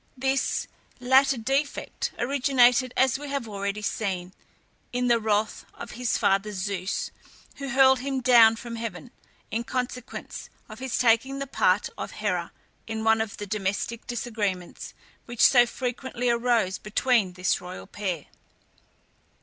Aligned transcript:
This 0.17 0.65
latter 0.99 1.37
defect 1.37 2.11
originated, 2.17 2.91
as 2.97 3.19
we 3.19 3.27
have 3.29 3.47
already 3.47 3.83
seen, 3.83 4.33
in 4.91 5.09
the 5.09 5.19
wrath 5.19 5.63
of 5.75 5.91
his 5.91 6.17
father 6.17 6.51
Zeus, 6.53 7.11
who 7.57 7.69
hurled 7.69 7.99
him 7.99 8.19
down 8.19 8.55
from 8.55 8.77
heaven 8.77 9.11
in 9.51 9.63
consequence 9.63 10.49
of 10.67 10.79
his 10.79 10.97
taking 10.97 11.37
the 11.37 11.45
part 11.45 11.87
of 11.99 12.13
Hera, 12.13 12.51
in 12.87 13.03
one 13.03 13.21
of 13.21 13.37
the 13.37 13.45
domestic 13.45 14.07
disagreements, 14.07 14.95
which 15.25 15.45
so 15.45 15.67
frequently 15.67 16.31
arose 16.31 16.79
between 16.79 17.33
this 17.33 17.61
royal 17.61 17.85
pair. 17.85 18.25